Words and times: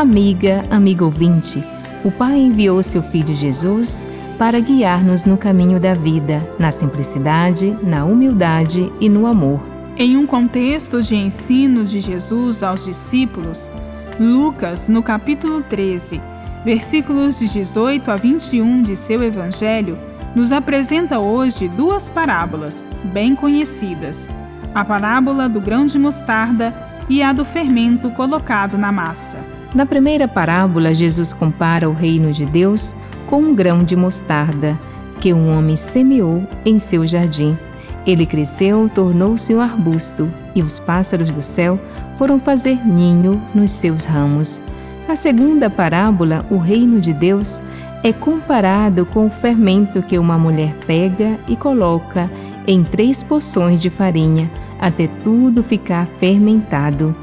Amiga, 0.00 0.64
amigo 0.70 1.04
ouvinte, 1.04 1.62
o 2.02 2.10
Pai 2.10 2.38
enviou 2.38 2.82
seu 2.82 3.02
Filho 3.02 3.34
Jesus 3.34 4.06
para 4.38 4.58
guiar-nos 4.58 5.26
no 5.26 5.36
caminho 5.36 5.78
da 5.78 5.92
vida, 5.92 6.42
na 6.58 6.72
simplicidade, 6.72 7.76
na 7.82 8.06
humildade 8.06 8.90
e 8.98 9.10
no 9.10 9.26
amor. 9.26 9.60
Em 9.98 10.16
um 10.16 10.26
contexto 10.26 11.02
de 11.02 11.14
ensino 11.16 11.84
de 11.84 12.00
Jesus 12.00 12.62
aos 12.62 12.86
discípulos, 12.86 13.70
Lucas, 14.18 14.88
no 14.88 15.02
capítulo 15.02 15.62
13, 15.62 16.18
versículos 16.64 17.38
de 17.38 17.46
18 17.46 18.10
a 18.10 18.16
21 18.16 18.82
de 18.82 18.96
seu 18.96 19.22
Evangelho, 19.22 19.98
nos 20.34 20.50
apresenta 20.50 21.18
hoje 21.18 21.68
duas 21.68 22.08
parábolas 22.08 22.86
bem 23.12 23.36
conhecidas: 23.36 24.30
a 24.74 24.82
parábola 24.82 25.46
do 25.46 25.60
grão 25.60 25.84
de 25.84 25.98
mostarda 25.98 26.74
e 27.06 27.22
a 27.22 27.34
do 27.34 27.44
fermento 27.44 28.10
colocado 28.12 28.78
na 28.78 28.90
massa. 28.90 29.59
Na 29.72 29.86
primeira 29.86 30.26
parábola, 30.26 30.92
Jesus 30.92 31.32
compara 31.32 31.88
o 31.88 31.92
reino 31.92 32.32
de 32.32 32.44
Deus 32.44 32.94
com 33.28 33.40
um 33.40 33.54
grão 33.54 33.84
de 33.84 33.94
mostarda 33.94 34.76
que 35.20 35.32
um 35.32 35.56
homem 35.56 35.76
semeou 35.76 36.44
em 36.64 36.78
seu 36.80 37.06
jardim. 37.06 37.56
Ele 38.04 38.26
cresceu, 38.26 38.90
tornou-se 38.92 39.54
um 39.54 39.60
arbusto, 39.60 40.28
e 40.56 40.62
os 40.62 40.80
pássaros 40.80 41.30
do 41.30 41.42
céu 41.42 41.78
foram 42.18 42.40
fazer 42.40 42.84
ninho 42.84 43.40
nos 43.54 43.70
seus 43.70 44.04
ramos. 44.04 44.60
Na 45.06 45.14
segunda 45.14 45.70
parábola, 45.70 46.44
o 46.50 46.56
reino 46.56 47.00
de 47.00 47.12
Deus 47.12 47.62
é 48.02 48.12
comparado 48.12 49.06
com 49.06 49.26
o 49.26 49.30
fermento 49.30 50.02
que 50.02 50.18
uma 50.18 50.38
mulher 50.38 50.74
pega 50.86 51.38
e 51.46 51.54
coloca 51.54 52.28
em 52.66 52.82
três 52.82 53.22
porções 53.22 53.80
de 53.80 53.90
farinha, 53.90 54.50
até 54.80 55.06
tudo 55.22 55.62
ficar 55.62 56.06
fermentado. 56.18 57.14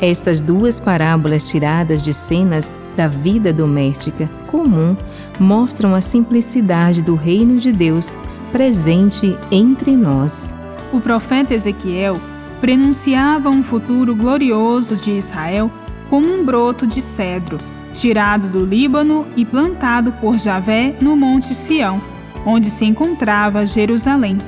Estas 0.00 0.40
duas 0.40 0.80
parábolas 0.80 1.46
tiradas 1.46 2.02
de 2.02 2.14
cenas 2.14 2.72
da 2.96 3.06
vida 3.06 3.52
doméstica 3.52 4.30
comum 4.46 4.96
mostram 5.38 5.94
a 5.94 6.00
simplicidade 6.00 7.02
do 7.02 7.14
reino 7.14 7.58
de 7.58 7.70
Deus 7.70 8.16
presente 8.50 9.36
entre 9.50 9.94
nós. 9.94 10.56
O 10.90 11.00
profeta 11.00 11.52
Ezequiel 11.52 12.18
prenunciava 12.62 13.50
um 13.50 13.62
futuro 13.62 14.14
glorioso 14.16 14.96
de 14.96 15.12
Israel 15.12 15.70
como 16.08 16.26
um 16.32 16.44
broto 16.46 16.86
de 16.86 17.00
cedro, 17.00 17.58
tirado 17.92 18.48
do 18.48 18.64
Líbano 18.64 19.26
e 19.36 19.44
plantado 19.44 20.12
por 20.12 20.38
Javé 20.38 20.96
no 20.98 21.14
Monte 21.14 21.54
Sião, 21.54 22.00
onde 22.46 22.70
se 22.70 22.86
encontrava 22.86 23.66
Jerusalém. 23.66 24.38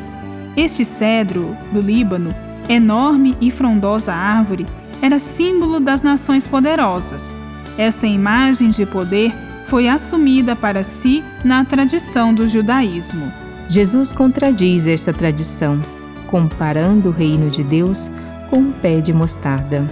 Este 0.57 0.83
cedro 0.83 1.55
do 1.71 1.81
Líbano, 1.81 2.35
enorme 2.69 3.37
e 3.41 3.51
frondosa 3.51 4.13
árvore, 4.13 4.67
era 5.03 5.19
símbolo 5.19 5.81
das 5.81 6.01
nações 6.01 6.47
poderosas. 6.47 7.37
Esta 7.77 8.07
imagem 8.07 8.69
de 8.69 8.87
poder 8.87 9.35
foi 9.67 9.89
assumida 9.89 10.55
para 10.55 10.83
si 10.85 11.25
na 11.45 11.65
tradição 11.65 12.33
do 12.33 12.47
judaísmo. 12.47 13.33
Jesus 13.69 14.13
contradiz 14.13 14.87
esta 14.87 15.13
tradição, 15.13 15.81
comparando 16.29 17.09
o 17.09 17.13
reino 17.13 17.51
de 17.51 17.65
Deus 17.65 18.11
com 18.49 18.59
um 18.59 18.73
pé 18.73 19.01
de 19.01 19.13
mostarda. 19.13 19.89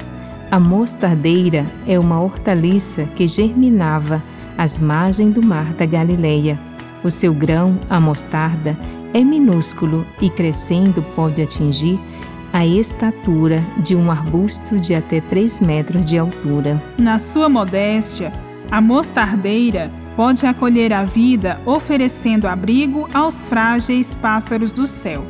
A 0.50 0.60
mostardeira 0.60 1.66
é 1.86 1.98
uma 1.98 2.20
hortaliça 2.20 3.04
que 3.16 3.26
germinava 3.26 4.22
às 4.56 4.78
margens 4.78 5.32
do 5.32 5.44
mar 5.44 5.72
da 5.72 5.86
Galileia. 5.86 6.58
O 7.02 7.10
seu 7.10 7.32
grão, 7.32 7.78
a 7.88 7.98
mostarda, 7.98 8.76
é 9.14 9.24
minúsculo 9.24 10.06
e 10.20 10.28
crescendo 10.28 11.02
pode 11.16 11.40
atingir 11.40 11.98
a 12.52 12.66
estatura 12.66 13.64
de 13.78 13.94
um 13.94 14.10
arbusto 14.10 14.78
de 14.78 14.94
até 14.94 15.20
3 15.20 15.60
metros 15.60 16.04
de 16.04 16.18
altura. 16.18 16.82
Na 16.98 17.18
sua 17.18 17.48
modéstia, 17.48 18.32
a 18.70 18.80
mostardeira 18.80 19.90
pode 20.16 20.46
acolher 20.46 20.92
a 20.92 21.04
vida 21.04 21.60
oferecendo 21.64 22.48
abrigo 22.48 23.08
aos 23.14 23.48
frágeis 23.48 24.14
pássaros 24.14 24.72
do 24.72 24.86
céu. 24.86 25.24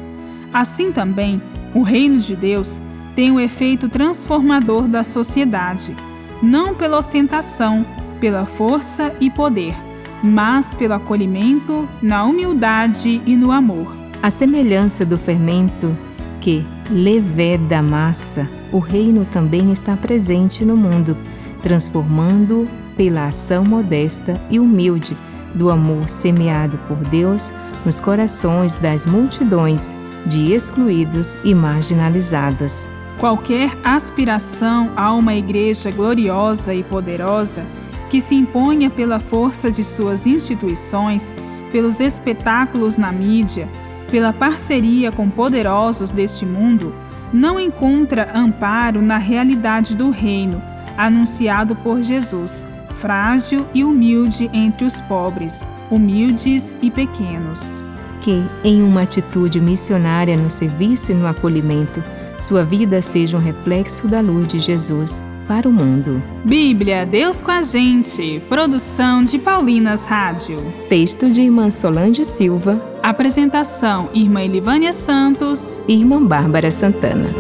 Assim 0.53 0.91
também, 0.91 1.41
o 1.75 1.83
reino 1.83 2.19
de 2.19 2.35
Deus 2.35 2.81
tem 3.15 3.31
o 3.31 3.41
efeito 3.41 3.89
transformador 3.89 4.89
da 4.89 5.05
sociedade, 5.05 5.95
não 6.43 6.75
pela 6.75 6.97
ostentação, 6.97 7.85
pela 8.21 8.45
força 8.45 9.15
e 9.21 9.31
poder, 9.31 9.75
mas 10.23 10.75
pelo 10.75 10.95
acolhimento, 10.95 11.89
na 12.03 12.25
humildade 12.25 13.21
e 13.27 13.37
no 13.37 13.53
amor. 13.53 13.95
A 14.23 14.31
semelhança 14.31 15.05
do 15.05 15.17
fermento 15.17 15.97
que 16.41 16.65
levé 16.91 17.59
da 17.59 17.83
massa, 17.83 18.49
o 18.73 18.79
reino 18.79 19.27
também 19.27 19.73
está 19.73 19.97
presente 19.97 20.65
no 20.65 20.77
mundo, 20.77 21.17
transformando 21.63 22.69
pela 22.97 23.27
ação 23.27 23.65
modesta 23.65 24.41
e 24.51 24.59
humilde 24.59 25.17
do 25.55 25.71
amor 25.71 26.09
semeado 26.09 26.79
por 26.89 26.97
Deus 26.97 27.53
nos 27.85 28.01
corações 28.01 28.75
das 28.75 29.05
multidões 29.07 29.93
de 30.27 30.53
excluídos 30.53 31.39
e 31.45 31.55
marginalizados. 31.55 32.89
Qualquer 33.19 33.77
aspiração 33.85 34.91
a 34.97 35.13
uma 35.13 35.35
igreja 35.35 35.91
gloriosa 35.91 36.75
e 36.75 36.83
poderosa 36.83 37.65
que 38.09 38.21
se 38.21 38.35
imponha 38.35 38.91
pela 38.91 39.21
força 39.21 39.71
de 39.71 39.85
suas 39.85 40.27
instituições, 40.27 41.35
pelos 41.71 42.01
espetáculos 42.01 42.97
na 42.97 43.13
mídia, 43.13 43.69
pela 44.11 44.33
parceria 44.33 45.13
com 45.13 45.31
poderosos 45.31 46.13
deste 46.13 46.45
mundo, 46.45 46.93
não 47.33 47.61
encontra 47.61 48.31
amparo 48.35 49.01
na 49.01 49.19
realidade 49.19 49.97
do 49.97 50.11
reino 50.11 50.61
anunciado 50.97 51.75
por 51.77 52.03
Jesus 52.03 52.67
frágil 53.01 53.67
e 53.73 53.83
humilde 53.83 54.51
entre 54.53 54.85
os 54.85 55.01
pobres, 55.01 55.65
humildes 55.91 56.77
e 56.83 56.91
pequenos. 56.91 57.83
Que, 58.21 58.45
em 58.63 58.83
uma 58.83 59.03
atitude 59.03 59.59
missionária 59.59 60.37
no 60.37 60.51
serviço 60.51 61.11
e 61.11 61.15
no 61.15 61.27
acolhimento, 61.27 62.05
sua 62.39 62.63
vida 62.63 63.01
seja 63.01 63.39
um 63.39 63.41
reflexo 63.41 64.07
da 64.07 64.21
luz 64.21 64.47
de 64.49 64.61
Jesus 64.61 65.23
para 65.49 65.67
o 65.67 65.73
mundo. 65.73 66.23
Bíblia, 66.45 67.07
Deus 67.07 67.41
com 67.41 67.51
a 67.51 67.63
gente. 67.63 68.41
Produção 68.49 69.25
de 69.25 69.39
Paulinas 69.39 70.05
Rádio. 70.05 70.63
Texto 70.89 71.31
de 71.31 71.41
Irmã 71.41 71.71
Solange 71.71 72.25
Silva. 72.25 72.90
Apresentação: 73.03 74.11
Irmã 74.13 74.43
Elivânia 74.43 74.93
Santos. 74.93 75.83
Irmã 75.89 76.23
Bárbara 76.23 76.71
Santana. 76.71 77.31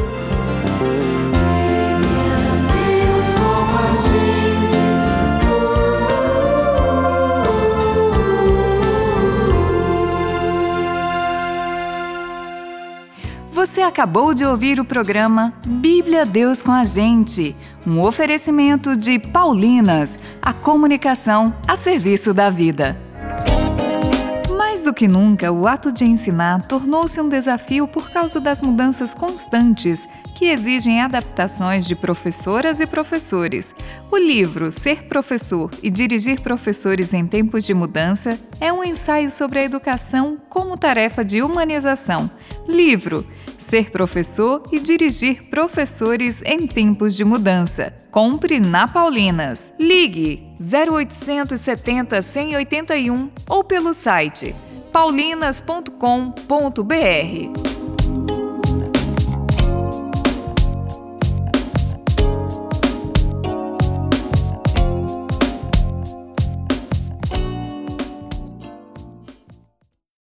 Você 13.53 13.83
acabou 13.83 14.33
de 14.33 14.45
ouvir 14.45 14.81
o 14.81 14.85
programa 14.85 15.53
Bíblia 15.67 16.25
Deus 16.25 16.63
com 16.63 16.73
a 16.73 16.83
Gente, 16.83 17.55
um 17.87 18.01
oferecimento 18.01 18.97
de 18.97 19.19
Paulinas, 19.19 20.19
a 20.41 20.55
comunicação 20.55 21.55
a 21.69 21.77
serviço 21.77 22.33
da 22.33 22.49
vida. 22.49 23.10
Mais 24.81 24.87
do 24.87 24.95
que 24.95 25.07
nunca, 25.07 25.53
o 25.53 25.67
ato 25.67 25.93
de 25.93 26.07
ensinar 26.07 26.67
tornou-se 26.67 27.21
um 27.21 27.29
desafio 27.29 27.87
por 27.87 28.11
causa 28.11 28.41
das 28.41 28.63
mudanças 28.63 29.13
constantes 29.13 30.09
que 30.35 30.47
exigem 30.47 31.03
adaptações 31.03 31.87
de 31.87 31.95
professoras 31.95 32.81
e 32.81 32.87
professores. 32.87 33.75
O 34.11 34.17
livro 34.17 34.73
Ser 34.73 35.03
Professor 35.05 35.71
e 35.83 35.91
Dirigir 35.91 36.41
Professores 36.41 37.13
em 37.13 37.27
Tempos 37.27 37.67
de 37.67 37.75
Mudança 37.75 38.41
é 38.59 38.73
um 38.73 38.83
ensaio 38.83 39.31
sobre 39.31 39.59
a 39.59 39.65
educação 39.65 40.39
como 40.49 40.79
tarefa 40.79 41.23
de 41.23 41.43
humanização. 41.43 42.31
Livro 42.67 43.27
Ser 43.59 43.91
Professor 43.91 44.63
e 44.73 44.81
Dirigir 44.81 45.51
Professores 45.51 46.41
em 46.43 46.67
Tempos 46.67 47.15
de 47.15 47.23
Mudança. 47.23 47.93
Compre 48.11 48.59
na 48.59 48.89
Paulinas. 48.89 49.75
Ligue 49.79 50.49
0870 50.59 52.23
181 52.23 53.31
ou 53.47 53.63
pelo 53.63 53.93
site 53.93 54.55
paulinas.com.br. 54.93 57.70